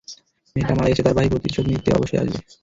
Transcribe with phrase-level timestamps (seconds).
[0.55, 2.39] মেয়েটা মারা গেছে তার ভাই প্রতিশোধ নিতে অবশ্যই আসবে?